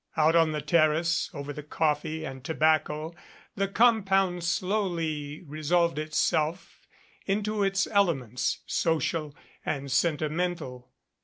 Out 0.17 0.35
on 0.35 0.51
the 0.51 0.61
terrace 0.63 1.29
over 1.31 1.53
the 1.53 1.61
coffee 1.61 2.25
and 2.25 2.43
tobacco, 2.43 3.13
the 3.55 3.67
compound 3.67 4.43
slowly 4.43 5.43
resolved 5.45 5.99
itself 5.99 6.87
into 7.27 7.61
its 7.63 7.85
elements, 7.85 8.61
social 8.65 9.35
and 9.63 9.91
sentimental. 9.91 10.89